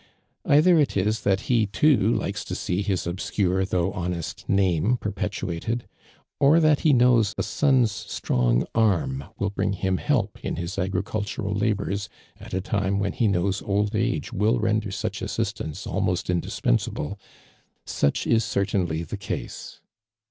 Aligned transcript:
Either 0.47 0.79
it 0.79 0.97
is 0.97 1.21
that 1.21 1.41
he, 1.41 1.67
too, 1.67 2.11
likes 2.11 2.43
to 2.43 2.55
see 2.55 2.81
his 2.81 3.05
obscure 3.05 3.63
though 3.63 3.91
honest 3.93 4.49
name 4.49 4.97
perpetuated; 4.97 5.87
or 6.39 6.59
that 6.59 6.79
he 6.79 6.91
knows 6.91 7.35
a 7.37 7.43
son's 7.43 7.91
strong 7.91 8.65
arm 8.73 9.25
will 9.37 9.51
bring 9.51 9.73
him 9.73 9.97
help 9.97 10.39
in 10.43 10.55
his 10.55 10.79
agricultural 10.79 11.53
labors 11.53 12.09
at 12.39 12.51
a 12.51 12.61
time 12.61 12.97
when 12.97 13.13
he 13.13 13.27
knows 13.27 13.61
old 13.61 13.95
age 13.95 14.33
will 14.33 14.57
render 14.57 14.89
such 14.89 15.21
assistance 15.21 15.85
almost 15.85 16.31
indispensable; 16.31 17.19
such 17.85 18.25
is 18.25 18.43
certainly 18.43 19.03
the 19.03 19.17
case. 19.17 19.81